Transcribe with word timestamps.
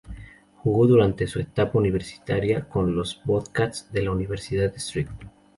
Jugó 0.63 0.87
durante 0.87 1.27
su 1.27 1.39
etapa 1.39 1.77
universitaria 1.77 2.67
con 2.67 2.95
los 2.95 3.21
"Bobcats" 3.23 3.91
de 3.93 4.01
la 4.01 4.09
Universidad 4.11 4.71
de 4.73 4.77
St. 4.77 5.07